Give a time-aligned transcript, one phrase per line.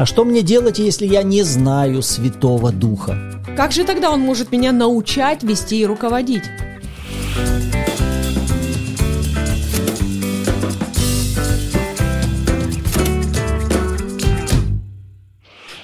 [0.00, 3.18] А что мне делать, если я не знаю Святого Духа?
[3.54, 6.44] Как же тогда он может меня научать, вести и руководить?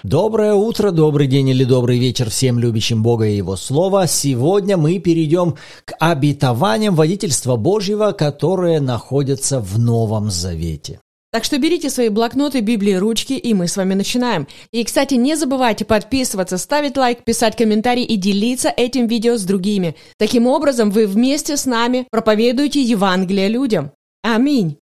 [0.03, 4.07] Доброе утро, добрый день или добрый вечер всем любящим Бога и Его Слова.
[4.07, 11.01] Сегодня мы перейдем к обетованиям водительства Божьего, которые находятся в Новом Завете.
[11.37, 14.49] Так что берите свои блокноты, Библии, ручки, и мы с вами начинаем.
[14.71, 19.97] И, кстати, не забывайте подписываться, ставить лайк, писать комментарий и делиться этим видео с другими.
[20.17, 23.91] Таким образом, вы вместе с нами проповедуете Евангелие людям.
[24.23, 24.79] Аминь.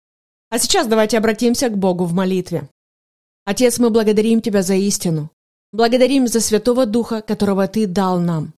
[0.51, 2.69] А сейчас давайте обратимся к Богу в молитве.
[3.45, 5.31] Отец, мы благодарим Тебя за истину.
[5.73, 8.55] Благодарим за Святого Духа, которого Ты дал нам.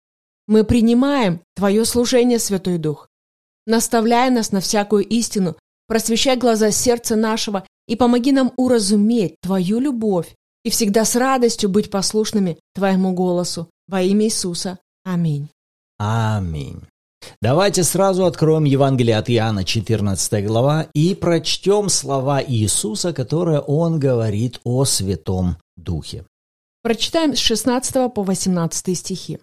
[0.47, 3.09] Мы принимаем Твое служение, Святой Дух.
[3.65, 10.35] Наставляй нас на всякую истину, просвещай глаза сердца нашего и помоги нам уразуметь Твою любовь
[10.63, 13.69] и всегда с радостью быть послушными Твоему голосу.
[13.87, 14.79] Во имя Иисуса.
[15.03, 15.49] Аминь.
[15.97, 16.81] Аминь.
[17.41, 24.59] Давайте сразу откроем Евангелие от Иоанна, 14 глава, и прочтем слова Иисуса, которые Он говорит
[24.63, 26.25] о Святом Духе.
[26.81, 29.39] Прочитаем с 16 по 18 стихи.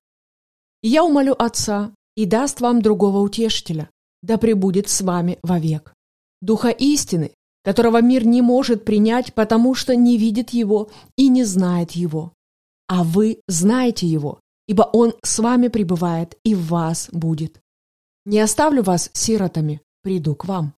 [0.82, 3.90] «Я умолю Отца, и даст вам другого утешителя,
[4.22, 5.94] да пребудет с вами вовек.
[6.40, 7.30] Духа истины,
[7.68, 10.88] которого мир не может принять, потому что не видит его
[11.18, 12.32] и не знает его.
[12.86, 17.60] А вы знаете его, ибо он с вами пребывает и в вас будет.
[18.24, 20.72] Не оставлю вас сиротами, приду к вам.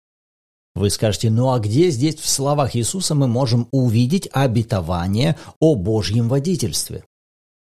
[0.74, 6.28] Вы скажете, ну а где здесь в словах Иисуса мы можем увидеть обетование о Божьем
[6.28, 7.04] водительстве?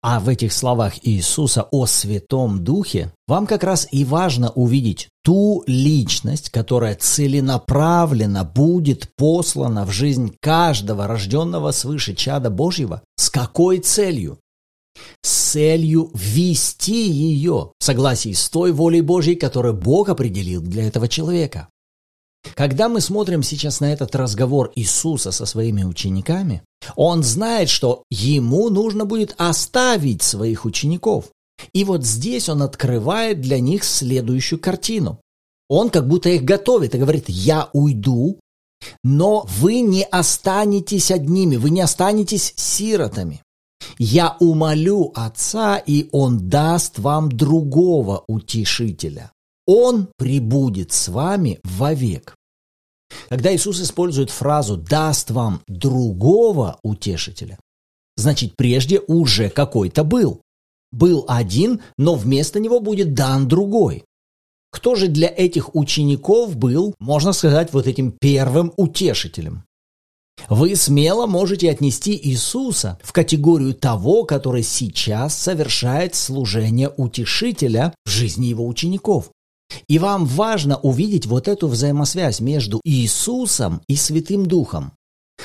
[0.06, 5.64] А в этих словах Иисуса о Святом Духе вам как раз и важно увидеть ту
[5.66, 13.00] личность, которая целенаправленно будет послана в жизнь каждого рожденного свыше чада Божьего.
[13.16, 14.38] С какой целью?
[15.22, 21.08] С целью вести ее в согласии с той волей Божьей, которую Бог определил для этого
[21.08, 21.68] человека.
[22.54, 26.62] Когда мы смотрим сейчас на этот разговор Иисуса со своими учениками,
[26.94, 31.26] он знает, что ему нужно будет оставить своих учеников.
[31.72, 35.20] И вот здесь он открывает для них следующую картину.
[35.68, 38.38] Он как будто их готовит и говорит, я уйду,
[39.02, 43.40] но вы не останетесь одними, вы не останетесь сиротами.
[43.98, 49.30] Я умолю Отца, и Он даст вам другого утешителя.
[49.66, 52.34] Он прибудет с вами вовек.
[53.28, 57.58] Когда Иисус использует фразу «даст вам другого утешителя»,
[58.16, 60.40] значит, прежде уже какой-то был.
[60.92, 64.04] Был один, но вместо него будет дан другой.
[64.70, 69.64] Кто же для этих учеников был, можно сказать, вот этим первым утешителем?
[70.48, 78.46] Вы смело можете отнести Иисуса в категорию того, который сейчас совершает служение утешителя в жизни
[78.46, 79.30] его учеников.
[79.88, 84.92] И вам важно увидеть вот эту взаимосвязь между Иисусом и Святым Духом.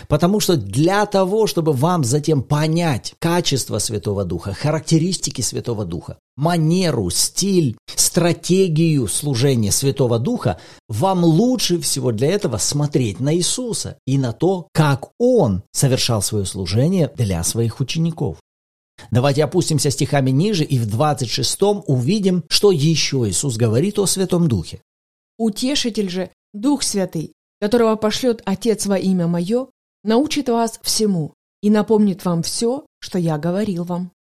[0.08, 7.10] Потому что для того, чтобы вам затем понять качество Святого Духа, характеристики Святого Духа, манеру,
[7.10, 14.32] стиль, стратегию служения Святого Духа, вам лучше всего для этого смотреть на Иисуса и на
[14.32, 18.38] то, как Он совершал свое служение для своих учеников.
[19.12, 24.82] Давайте опустимся стихами ниже и в 26 увидим, что еще Иисус говорит о Святом Духе.
[25.38, 29.68] «Утешитель же, Дух Святый, которого пошлет Отец во имя Мое,
[30.04, 34.12] научит вас всему и напомнит вам все, что я говорил вам».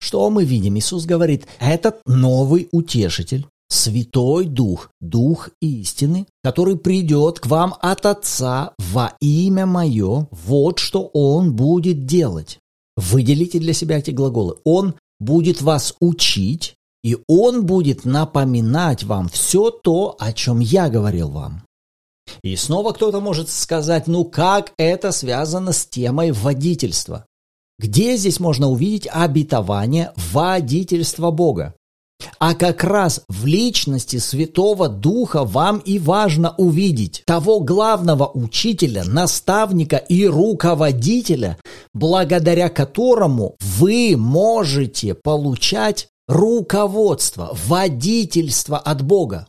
[0.00, 0.76] Что мы видим?
[0.76, 8.74] Иисус говорит, этот новый утешитель, Святой Дух, Дух истины, который придет к вам от Отца
[8.78, 12.58] во имя Мое, вот что Он будет делать.
[12.96, 14.56] Выделите для себя эти глаголы.
[14.64, 21.30] Он будет вас учить, и Он будет напоминать вам все то, о чем я говорил
[21.30, 21.64] вам.
[22.42, 27.26] И снова кто-то может сказать, ну как это связано с темой водительства?
[27.78, 31.74] Где здесь можно увидеть обетование водительства Бога?
[32.38, 39.96] А как раз в личности Святого Духа вам и важно увидеть того главного учителя, наставника
[39.96, 41.58] и руководителя,
[41.94, 49.46] благодаря которому вы можете получать руководство, водительство от Бога.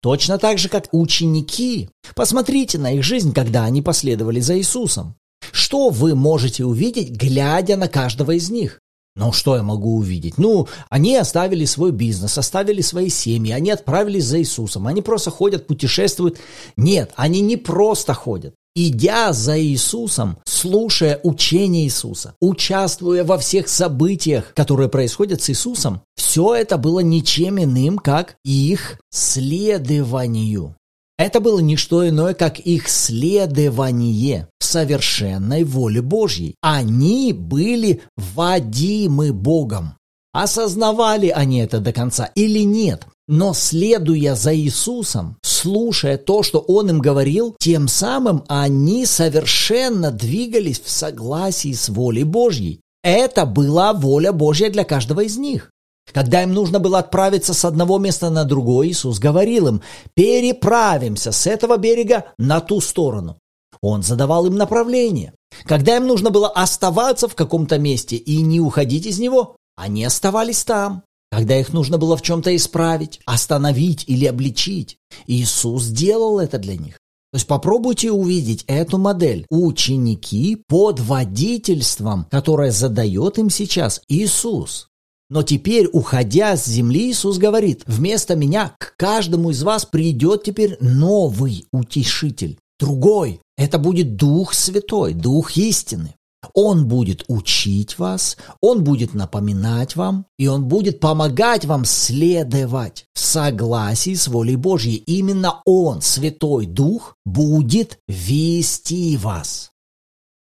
[0.00, 1.88] Точно так же, как ученики.
[2.14, 5.16] Посмотрите на их жизнь, когда они последовали за Иисусом.
[5.52, 8.80] Что вы можете увидеть, глядя на каждого из них?
[9.16, 10.38] Ну, что я могу увидеть?
[10.38, 15.68] Ну, они оставили свой бизнес, оставили свои семьи, они отправились за Иисусом, они просто ходят,
[15.68, 16.38] путешествуют.
[16.76, 18.54] Нет, они не просто ходят.
[18.74, 26.56] идя за Иисусом, слушая учение Иисуса, участвуя во всех событиях, которые происходят с Иисусом, все
[26.56, 30.74] это было ничем иным, как их следованию.
[31.16, 36.56] Это было не что иное, как их следование совершенной воле Божьей.
[36.60, 39.96] Они были водимы Богом.
[40.32, 43.06] Осознавали они это до конца или нет?
[43.28, 50.80] Но следуя за Иисусом, слушая то, что Он им говорил, тем самым они совершенно двигались
[50.80, 52.80] в согласии с волей Божьей.
[53.02, 55.70] Это была воля Божья для каждого из них.
[56.12, 59.82] Когда им нужно было отправиться с одного места на другое, Иисус говорил им,
[60.14, 63.38] переправимся с этого берега на ту сторону.
[63.80, 65.32] Он задавал им направление.
[65.64, 70.64] Когда им нужно было оставаться в каком-то месте и не уходить из него, они оставались
[70.64, 71.02] там.
[71.30, 76.94] Когда их нужно было в чем-то исправить, остановить или обличить, Иисус делал это для них.
[77.32, 79.44] То есть попробуйте увидеть эту модель.
[79.50, 84.88] Ученики под водительством, которое задает им сейчас Иисус.
[85.30, 90.76] Но теперь, уходя с земли, Иисус говорит, вместо меня к каждому из вас придет теперь
[90.80, 93.40] новый утешитель, другой.
[93.56, 96.14] Это будет Дух Святой, Дух истины.
[96.52, 103.20] Он будет учить вас, Он будет напоминать вам, и Он будет помогать вам следовать в
[103.20, 104.96] согласии с волей Божьей.
[104.96, 109.70] Именно Он, Святой Дух, будет вести вас.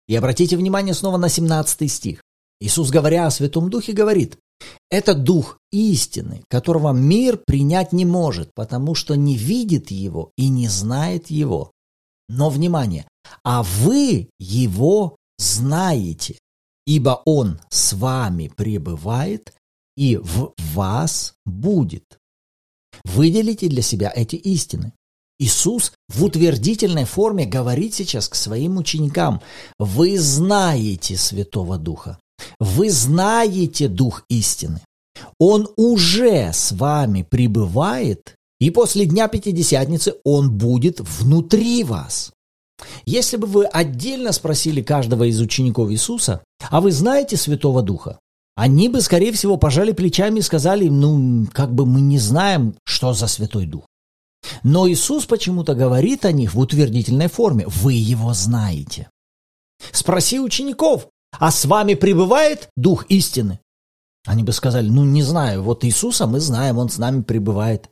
[0.08, 2.22] И обратите внимание снова на 17 стих.
[2.60, 4.38] Иисус, говоря о Святом Духе, говорит,
[4.90, 10.68] это дух истины, которого мир принять не может, потому что не видит его и не
[10.68, 11.72] знает его.
[12.28, 13.06] Но, внимание,
[13.42, 16.38] а вы его знаете,
[16.86, 19.52] ибо он с вами пребывает
[19.96, 22.18] и в вас будет.
[23.04, 24.92] Выделите для себя эти истины.
[25.38, 29.40] Иисус в утвердительной форме говорит сейчас к своим ученикам,
[29.78, 32.18] вы знаете Святого Духа,
[32.58, 34.80] вы знаете Дух истины.
[35.38, 42.32] Он уже с вами пребывает, и после Дня Пятидесятницы Он будет внутри вас.
[43.06, 48.18] Если бы вы отдельно спросили каждого из учеников Иисуса, а вы знаете Святого Духа,
[48.56, 53.12] они бы, скорее всего, пожали плечами и сказали, ну, как бы мы не знаем, что
[53.12, 53.86] за Святой Дух.
[54.62, 57.66] Но Иисус почему-то говорит о них в утвердительной форме.
[57.66, 59.08] Вы его знаете.
[59.90, 61.08] Спроси учеников,
[61.38, 63.60] а с вами пребывает Дух истины?
[64.26, 67.88] Они бы сказали, ну не знаю, вот Иисуса мы знаем, Он с нами пребывает.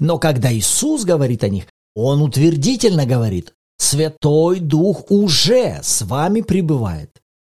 [0.00, 7.10] Но когда Иисус говорит о них, Он утвердительно говорит, Святой Дух уже с вами пребывает.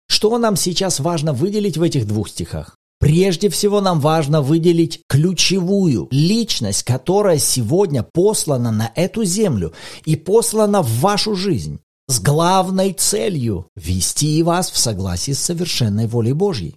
[0.09, 2.77] Что нам сейчас важно выделить в этих двух стихах?
[2.99, 9.75] Прежде всего нам важно выделить ключевую личность, которая сегодня послана на эту землю
[10.07, 16.33] и послана в вашу жизнь с главной целью вести вас в согласии с совершенной волей
[16.33, 16.77] Божьей.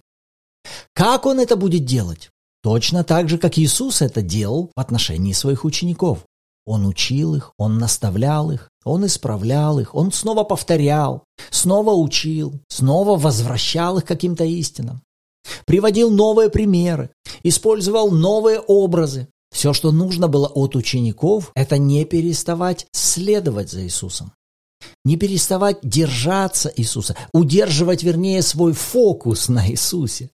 [0.94, 2.30] Как он это будет делать?
[2.62, 6.24] Точно так же, как Иисус это делал в отношении своих учеников.
[6.66, 13.16] Он учил их, он наставлял их, он исправлял их, он снова повторял, снова учил, снова
[13.16, 15.00] возвращал их каким-то истинам.
[15.64, 17.10] Приводил новые примеры,
[17.42, 19.28] использовал новые образы.
[19.50, 24.32] Все, что нужно было от учеников, это не переставать следовать за Иисусом.
[25.04, 30.30] Не переставать держаться Иисуса, удерживать, вернее, свой фокус на Иисусе.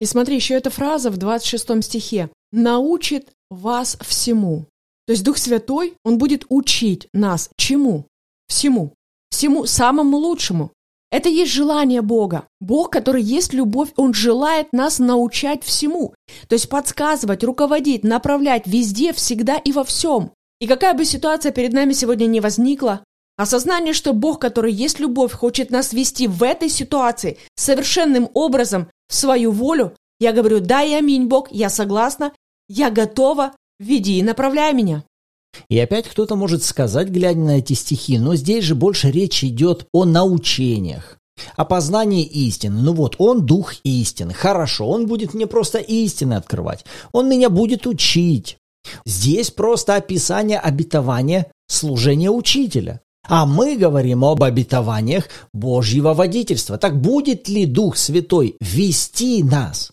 [0.00, 2.30] И смотри, еще эта фраза в 26 стихе.
[2.52, 4.66] «Научит вас всему».
[5.06, 8.06] То есть Дух Святой, Он будет учить нас чему?
[8.46, 8.94] Всему.
[9.30, 10.72] Всему самому лучшему.
[11.10, 12.46] Это есть желание Бога.
[12.60, 16.14] Бог, который есть любовь, Он желает нас научать всему.
[16.48, 20.32] То есть подсказывать, руководить, направлять везде, всегда и во всем.
[20.60, 23.04] И какая бы ситуация перед нами сегодня не возникла,
[23.42, 29.16] Осознание, что Бог, который есть любовь, хочет нас вести в этой ситуации совершенным образом в
[29.16, 32.30] свою волю, я говорю, да и аминь, Бог, я согласна,
[32.68, 35.02] я готова, веди и направляй меня.
[35.68, 39.88] И опять кто-то может сказать, глядя на эти стихи, но здесь же больше речь идет
[39.92, 41.18] о научениях,
[41.56, 42.80] о истины.
[42.80, 44.34] Ну вот, он дух истины.
[44.34, 46.84] Хорошо, он будет мне просто истины открывать.
[47.10, 48.56] Он меня будет учить.
[49.04, 53.01] Здесь просто описание обетования служения учителя.
[53.28, 56.76] А мы говорим об обетованиях Божьего водительства.
[56.76, 59.92] Так будет ли Дух Святой вести нас?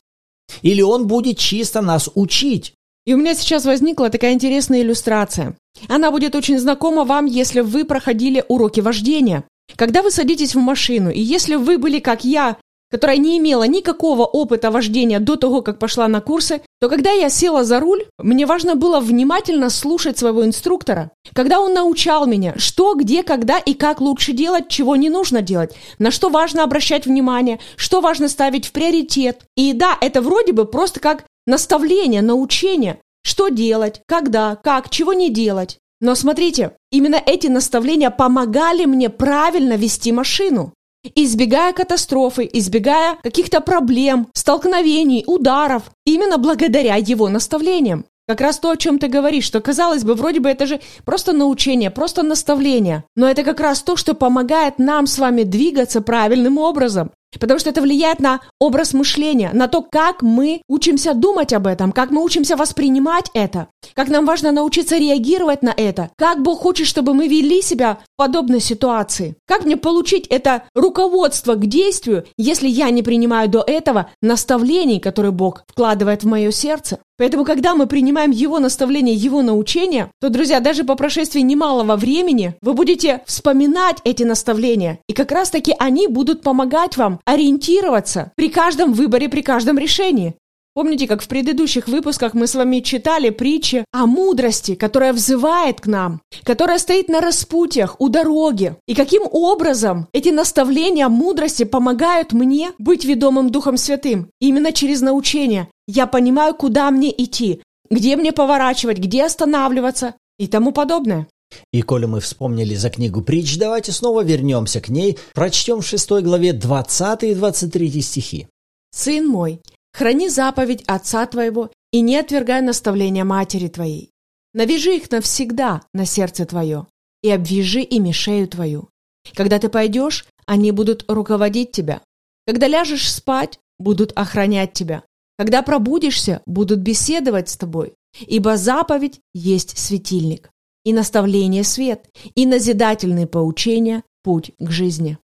[0.62, 2.74] Или Он будет чисто нас учить?
[3.06, 5.56] И у меня сейчас возникла такая интересная иллюстрация.
[5.88, 9.46] Она будет очень знакома вам, если вы проходили уроки вождения.
[9.76, 12.58] Когда вы садитесь в машину, и если вы были, как я,
[12.92, 17.30] которая не имела никакого опыта вождения до того, как пошла на курсы, то когда я
[17.30, 21.12] села за руль, мне важно было внимательно слушать своего инструктора.
[21.34, 25.76] Когда он научал меня, что, где, когда и как лучше делать, чего не нужно делать,
[26.00, 29.42] на что важно обращать внимание, что важно ставить в приоритет.
[29.56, 35.30] И да, это вроде бы просто как наставление, научение, что делать, когда, как, чего не
[35.30, 35.78] делать.
[36.02, 40.74] Но смотрите, именно эти наставления помогали мне правильно вести машину.
[41.16, 48.06] Избегая катастрофы, избегая каких-то проблем, столкновений, ударов, именно благодаря его наставлениям.
[48.28, 51.32] Как раз то, о чем ты говоришь, что казалось бы, вроде бы это же просто
[51.34, 53.06] научение, просто наставление.
[53.16, 57.12] Но это как раз то, что помогает нам с вами двигаться правильным образом.
[57.38, 61.92] Потому что это влияет на образ мышления, на то, как мы учимся думать об этом,
[61.92, 66.88] как мы учимся воспринимать это, как нам важно научиться реагировать на это, как Бог хочет,
[66.88, 69.36] чтобы мы вели себя в подобной ситуации.
[69.48, 75.32] Как мне получить это руководство к действию, если я не принимаю до этого наставлений, которые
[75.32, 77.00] Бог вкладывает в мое сердце?
[77.20, 82.56] Поэтому, когда мы принимаем Его наставления, Его научения, то, друзья, даже по прошествии немалого времени
[82.62, 85.00] вы будете вспоминать эти наставления.
[85.10, 90.36] И как раз-таки они будут помогать вам ориентироваться при каждом выборе, при каждом решении.
[90.76, 95.88] Помните, как в предыдущих выпусках мы с вами читали притчи о мудрости, которая взывает к
[95.88, 98.76] нам, которая стоит на распутьях у дороги.
[98.88, 104.30] И каким образом эти наставления мудрости помогают мне быть ведомым Духом Святым?
[104.40, 105.68] Именно через научение.
[105.88, 111.28] Я понимаю, куда мне идти, где мне поворачивать, где останавливаться и тому подобное.
[111.72, 116.12] И коли мы вспомнили за книгу притч, давайте снова вернемся к ней, прочтем в 6
[116.22, 118.48] главе 20 и 23 стихи.
[118.92, 119.62] «Сын мой,
[119.94, 124.12] Храни заповедь отца твоего и не отвергай наставления матери твоей.
[124.54, 126.88] Навяжи их навсегда на сердце твое
[127.22, 128.90] и обвяжи ими шею твою.
[129.36, 132.02] Когда ты пойдешь, они будут руководить тебя.
[132.48, 135.04] Когда ляжешь спать, будут охранять тебя.
[135.38, 137.94] Когда пробудишься, будут беседовать с тобой.
[138.20, 140.50] Ибо заповедь есть светильник,
[140.84, 145.18] и наставление свет, и назидательные поучения– путь к жизни.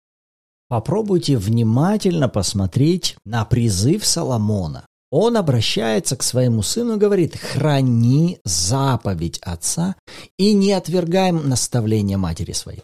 [0.68, 4.86] Попробуйте внимательно посмотреть на призыв Соломона.
[5.10, 9.94] Он обращается к своему сыну и говорит, храни заповедь отца
[10.38, 12.82] и не отвергаем наставления матери своей.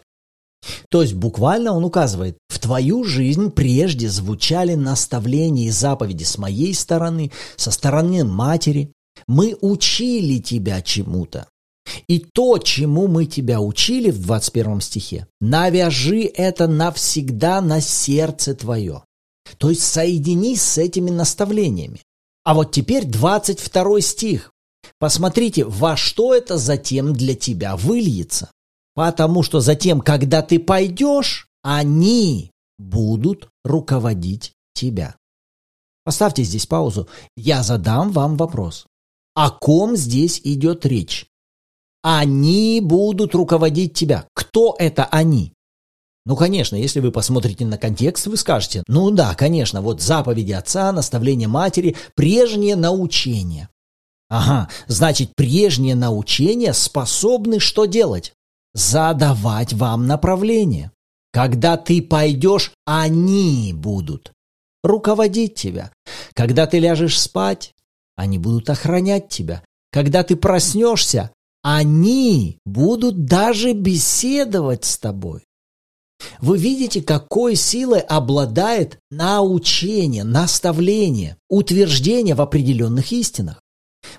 [0.89, 6.73] То есть буквально он указывает, в твою жизнь прежде звучали наставления и заповеди с моей
[6.73, 8.93] стороны, со стороны матери.
[9.27, 11.47] Мы учили тебя чему-то.
[12.07, 19.03] И то, чему мы тебя учили в 21 стихе, навяжи это навсегда на сердце твое.
[19.57, 22.01] То есть соединись с этими наставлениями.
[22.43, 24.51] А вот теперь 22 стих.
[24.99, 28.51] Посмотрите, во что это затем для тебя выльется.
[28.93, 35.15] Потому что затем, когда ты пойдешь, они будут руководить тебя.
[36.03, 37.07] Поставьте здесь паузу.
[37.35, 38.87] Я задам вам вопрос.
[39.33, 41.27] О ком здесь идет речь?
[42.01, 44.25] Они будут руководить тебя.
[44.33, 45.53] Кто это они?
[46.25, 50.91] Ну, конечно, если вы посмотрите на контекст, вы скажете, ну да, конечно, вот заповеди отца,
[50.91, 53.69] наставления матери, прежнее научение.
[54.29, 58.33] Ага, значит, прежние научения способны что делать?
[58.73, 60.91] Задавать вам направление.
[61.33, 64.31] Когда ты пойдешь, они будут
[64.83, 65.91] руководить тебя.
[66.33, 67.73] Когда ты ляжешь спать,
[68.15, 69.63] они будут охранять тебя.
[69.91, 71.31] Когда ты проснешься,
[71.63, 75.43] они будут даже беседовать с тобой.
[76.39, 83.61] Вы видите, какой силой обладает научение, наставление, утверждение в определенных истинах.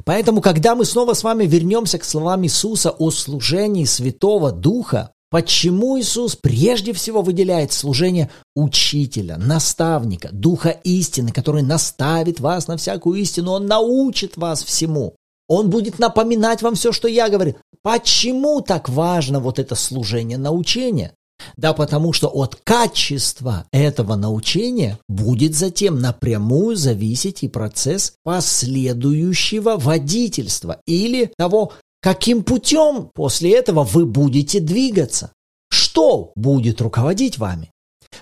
[0.04, 5.98] Поэтому, когда мы снова с вами вернемся к словам Иисуса о служении Святого Духа, почему
[5.98, 13.52] Иисус прежде всего выделяет служение учителя, наставника, Духа истины, который наставит вас на всякую истину,
[13.52, 15.14] Он научит вас всему.
[15.54, 17.56] Он будет напоминать вам все, что я говорю.
[17.82, 21.12] Почему так важно вот это служение научения?
[21.58, 30.80] Да потому что от качества этого научения будет затем напрямую зависеть и процесс последующего водительства
[30.86, 35.32] или того, каким путем после этого вы будете двигаться.
[35.70, 37.70] Что будет руководить вами?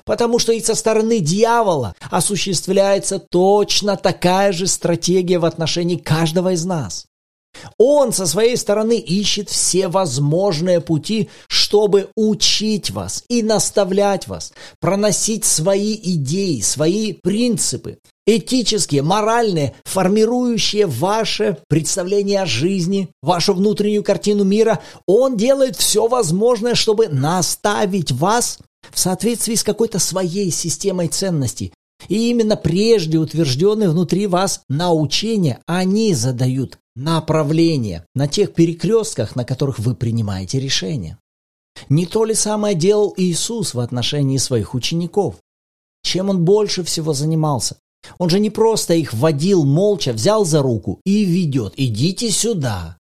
[0.04, 6.64] Потому что и со стороны дьявола осуществляется точно такая же стратегия в отношении каждого из
[6.64, 7.06] нас.
[7.78, 15.44] Он со своей стороны ищет все возможные пути, чтобы учить вас и наставлять вас, проносить
[15.44, 24.80] свои идеи, свои принципы, этические, моральные, формирующие ваше представление о жизни, вашу внутреннюю картину мира.
[25.06, 28.58] Он делает все возможное, чтобы наставить вас
[28.92, 31.72] в соответствии с какой-то своей системой ценностей,
[32.08, 39.78] И именно прежде утвержденные внутри вас научения, они задают направление на тех перекрестках, на которых
[39.78, 41.18] вы принимаете решения.
[41.88, 45.36] Не то ли самое делал Иисус в отношении своих учеников?
[46.02, 47.76] Чем он больше всего занимался?
[48.18, 51.74] Он же не просто их водил молча, взял за руку и ведет.
[51.76, 52.96] Идите сюда.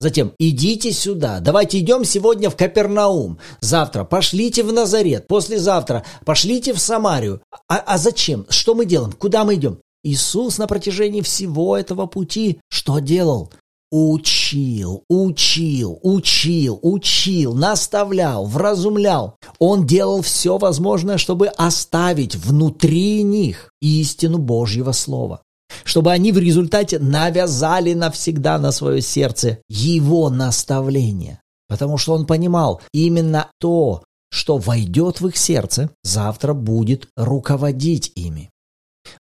[0.00, 1.40] Затем идите сюда.
[1.40, 3.38] Давайте идем сегодня в Капернаум.
[3.60, 5.26] Завтра пошлите в Назарет.
[5.26, 7.40] Послезавтра пошлите в Самарию.
[7.68, 8.46] А, а зачем?
[8.48, 9.12] Что мы делаем?
[9.12, 9.78] Куда мы идем?
[10.04, 13.50] Иисус на протяжении всего этого пути что делал?
[13.96, 19.36] учил, учил, учил, учил, наставлял, вразумлял.
[19.60, 25.42] Он делал все возможное, чтобы оставить внутри них истину Божьего Слова.
[25.84, 31.40] Чтобы они в результате навязали навсегда на свое сердце его наставление.
[31.68, 38.50] Потому что он понимал, именно то, что войдет в их сердце, завтра будет руководить ими.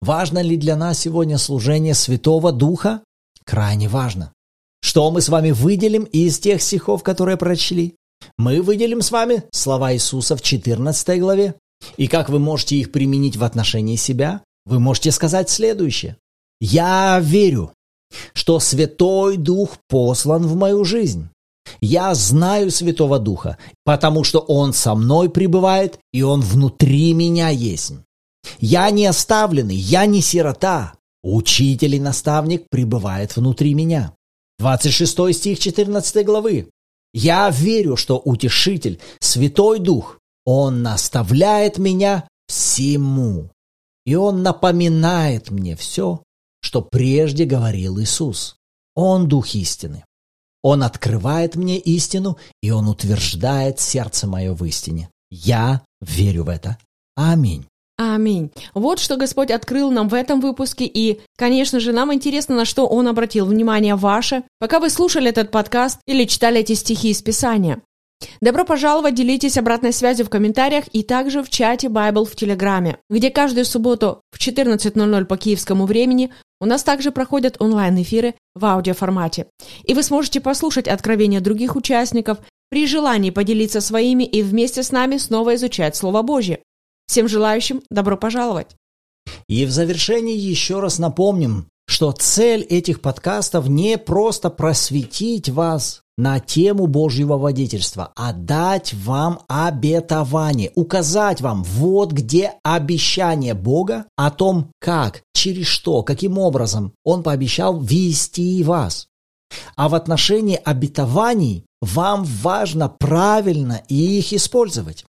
[0.01, 3.01] Важно ли для нас сегодня служение Святого Духа?
[3.46, 4.34] Крайне важно.
[4.81, 7.96] Что мы с вами выделим из тех стихов, которые прочли?
[8.38, 11.55] Мы выделим с вами слова Иисуса в 14 главе.
[11.98, 14.41] И как вы можете их применить в отношении себя?
[14.65, 16.17] Вы можете сказать следующее.
[16.62, 17.74] «Я верю,
[18.34, 21.29] что Святой Дух послан в мою жизнь.
[21.79, 27.93] Я знаю Святого Духа, потому что Он со мной пребывает, и Он внутри меня есть.
[28.60, 30.93] Я не оставленный, я не сирота.
[31.24, 34.13] Учитель и наставник пребывает внутри меня.
[34.60, 36.69] 26 стих 14 главы.
[37.13, 43.50] «Я верю, что Утешитель, Святой Дух, Он наставляет меня всему,
[44.05, 46.24] и Он напоминает мне все,
[46.62, 48.55] что прежде говорил Иисус.
[48.95, 50.05] Он Дух истины.
[50.63, 55.10] Он открывает мне истину, и Он утверждает сердце мое в истине.
[55.29, 56.77] Я верю в это.
[57.15, 57.65] Аминь.
[58.03, 58.50] Аминь.
[58.74, 62.88] Вот что Господь открыл нам в этом выпуске, и, конечно же, нам интересно, на что
[62.88, 67.79] Он обратил внимание ваше, пока вы слушали этот подкаст или читали эти стихи из Писания.
[68.41, 73.29] Добро пожаловать, делитесь обратной связью в комментариях и также в чате Bible в Телеграме, где
[73.29, 79.45] каждую субботу в 14.00 по киевскому времени у нас также проходят онлайн-эфиры в аудиоформате.
[79.84, 82.39] И вы сможете послушать откровения других участников,
[82.71, 86.62] при желании поделиться своими и вместе с нами снова изучать Слово Божье.
[87.12, 88.78] Всем желающим добро пожаловать!
[89.50, 96.39] И в завершении еще раз напомним, что цель этих подкастов не просто просветить вас на
[96.39, 104.71] тему Божьего водительства, а дать вам обетование, указать вам, вот где обещание Бога о том,
[104.80, 109.08] как, через что, каким образом Он пообещал вести вас.
[109.76, 115.04] А в отношении обетований вам важно правильно их использовать.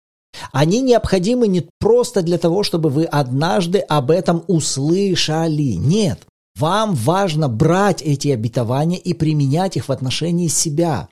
[0.53, 5.74] Они необходимы не просто для того, чтобы вы однажды об этом услышали.
[5.74, 6.20] Нет.
[6.57, 11.09] Вам важно брать эти обетования и применять их в отношении себя.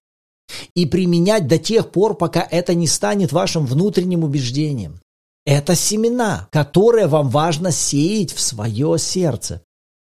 [0.75, 5.01] И применять до тех пор, пока это не станет вашим внутренним убеждением.
[5.45, 9.63] Это семена, которые вам важно сеять в свое сердце.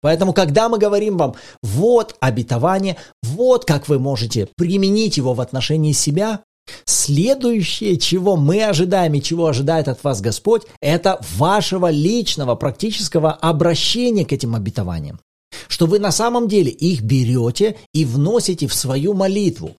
[0.02, 5.94] Поэтому, когда мы говорим вам, вот обетование, вот как вы можете применить его в отношении
[5.94, 6.42] себя,
[6.86, 14.26] Следующее, чего мы ожидаем и чего ожидает от вас Господь, это вашего личного практического обращения
[14.26, 15.20] к этим обетованиям.
[15.68, 19.76] Что вы на самом деле их берете и вносите в свою молитву.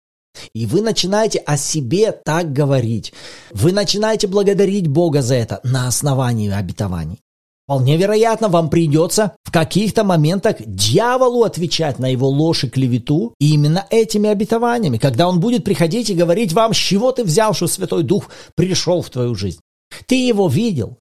[0.54, 3.12] И вы начинаете о себе так говорить.
[3.52, 7.18] Вы начинаете благодарить Бога за это на основании обетований.
[7.66, 13.84] Вполне вероятно, вам придется в каких-то моментах дьяволу отвечать на его ложь и клевету именно
[13.90, 18.04] этими обетованиями, когда он будет приходить и говорить вам, с чего ты взял, что Святой
[18.04, 19.58] Дух пришел в твою жизнь.
[20.06, 20.98] Ты его видел,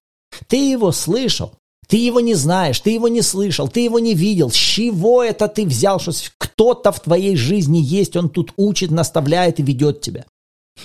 [0.48, 1.52] ты его слышал,
[1.86, 4.50] ты его не знаешь, ты его не слышал, ты его не видел.
[4.50, 9.60] С чего это ты взял, что кто-то в твоей жизни есть, он тут учит, наставляет
[9.60, 10.24] и ведет тебя.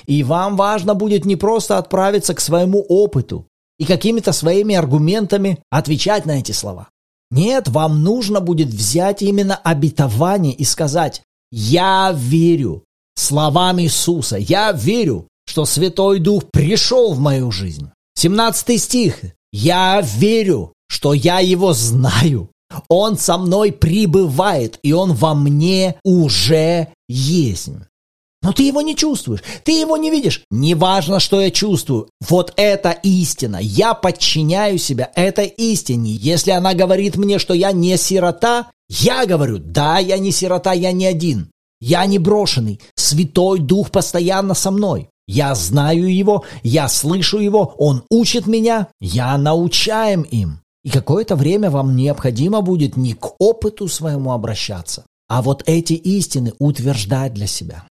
[0.06, 3.48] И вам важно будет не просто отправиться к своему опыту,
[3.82, 6.90] и какими-то своими аргументами отвечать на эти слова.
[7.32, 12.84] Нет, вам нужно будет взять именно обетование и сказать «Я верю»
[13.16, 14.38] словам Иисуса.
[14.38, 17.90] «Я верю, что Святой Дух пришел в мою жизнь».
[18.14, 19.20] 17 стих.
[19.52, 22.52] «Я верю, что я Его знаю.
[22.88, 27.70] Он со мной прибывает, и Он во мне уже есть».
[28.44, 30.44] Но ты его не чувствуешь, ты его не видишь.
[30.50, 32.10] Неважно, что я чувствую.
[32.28, 33.58] Вот это истина.
[33.62, 36.12] Я подчиняю себя этой истине.
[36.12, 40.92] Если она говорит мне, что я не сирота, я говорю, да, я не сирота, я
[40.92, 41.52] не один.
[41.80, 42.80] Я не брошенный.
[42.96, 45.10] Святой Дух постоянно со мной.
[45.28, 50.60] Я знаю его, я слышу его, он учит меня, я научаем им.
[50.84, 56.54] И какое-то время вам необходимо будет не к опыту своему обращаться, а вот эти истины
[56.60, 57.86] утверждать для себя.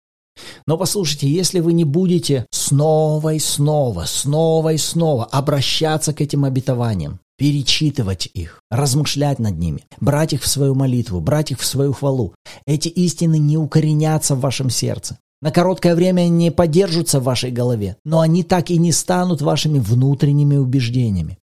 [0.66, 6.44] Но послушайте, если вы не будете снова и снова, снова и снова обращаться к этим
[6.44, 11.92] обетованиям, перечитывать их, размышлять над ними, брать их в свою молитву, брать их в свою
[11.92, 12.34] хвалу,
[12.66, 15.18] эти истины не укоренятся в вашем сердце.
[15.40, 19.40] На короткое время они не поддержатся в вашей голове, но они так и не станут
[19.40, 21.38] вашими внутренними убеждениями.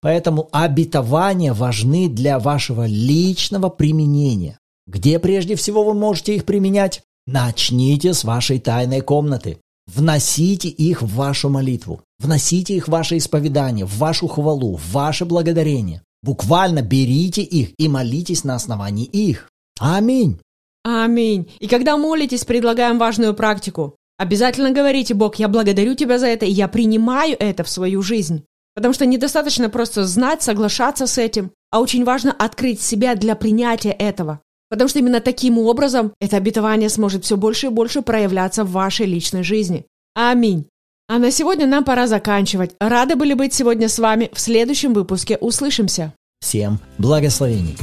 [0.00, 4.58] Поэтому обетования важны для вашего личного применения.
[4.86, 7.02] Где прежде всего вы можете их применять?
[7.32, 9.58] Начните с вашей тайной комнаты.
[9.86, 12.00] Вносите их в вашу молитву.
[12.18, 16.02] Вносите их в ваше исповедание, в вашу хвалу, в ваше благодарение.
[16.24, 19.48] Буквально берите их и молитесь на основании их.
[19.78, 20.40] Аминь.
[20.82, 21.48] Аминь.
[21.60, 23.94] И когда молитесь, предлагаем важную практику.
[24.18, 28.42] Обязательно говорите, Бог, я благодарю Тебя за это, и я принимаю это в свою жизнь.
[28.74, 33.92] Потому что недостаточно просто знать, соглашаться с этим, а очень важно открыть себя для принятия
[33.92, 34.40] этого.
[34.70, 39.04] Потому что именно таким образом это обетование сможет все больше и больше проявляться в вашей
[39.04, 39.84] личной жизни.
[40.14, 40.66] Аминь.
[41.08, 42.70] А на сегодня нам пора заканчивать.
[42.78, 44.30] Рады были быть сегодня с вами.
[44.32, 46.14] В следующем выпуске услышимся.
[46.40, 47.76] Всем благословений.